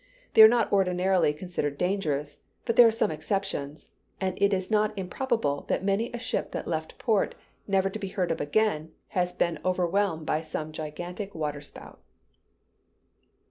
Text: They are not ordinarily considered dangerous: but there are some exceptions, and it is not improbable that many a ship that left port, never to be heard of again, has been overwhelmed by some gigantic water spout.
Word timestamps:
They 0.33 0.41
are 0.41 0.47
not 0.47 0.73
ordinarily 0.73 1.31
considered 1.31 1.77
dangerous: 1.77 2.39
but 2.65 2.75
there 2.75 2.87
are 2.87 2.91
some 2.91 3.11
exceptions, 3.11 3.91
and 4.19 4.35
it 4.41 4.51
is 4.51 4.71
not 4.71 4.97
improbable 4.97 5.65
that 5.67 5.83
many 5.83 6.11
a 6.11 6.17
ship 6.17 6.53
that 6.53 6.67
left 6.67 6.97
port, 6.97 7.35
never 7.67 7.87
to 7.87 7.99
be 7.99 8.07
heard 8.07 8.31
of 8.31 8.41
again, 8.41 8.93
has 9.09 9.31
been 9.31 9.59
overwhelmed 9.63 10.25
by 10.25 10.41
some 10.41 10.71
gigantic 10.71 11.35
water 11.35 11.61
spout. 11.61 12.01